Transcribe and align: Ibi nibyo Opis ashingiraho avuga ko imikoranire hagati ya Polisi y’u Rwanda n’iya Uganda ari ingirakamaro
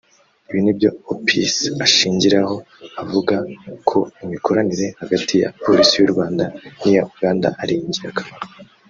Ibi 0.49 0.59
nibyo 0.63 0.89
Opis 1.13 1.55
ashingiraho 1.85 2.55
avuga 3.03 3.35
ko 3.89 3.99
imikoranire 4.23 4.87
hagati 5.01 5.33
ya 5.41 5.49
Polisi 5.63 5.93
y’u 5.97 6.11
Rwanda 6.13 6.43
n’iya 6.81 7.03
Uganda 7.13 7.47
ari 7.61 7.75
ingirakamaro 7.87 8.45